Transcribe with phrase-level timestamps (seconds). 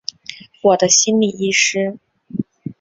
[0.63, 1.95] 我的心理医师